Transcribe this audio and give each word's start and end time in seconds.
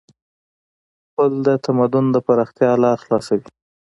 پل 1.13 1.31
د 1.45 1.47
تمدن 1.65 2.05
د 2.11 2.17
پراختیا 2.25 2.71
لار 2.83 2.97
خلاصوي. 3.03 3.49